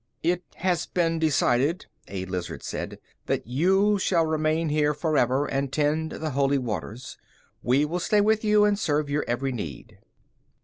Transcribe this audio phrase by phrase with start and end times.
[0.23, 6.13] "It has been decided," a lizard said, "that you shall remain here forever and tend
[6.13, 7.19] the Holy Waters.
[7.61, 9.99] We will stay with you and serve your every need."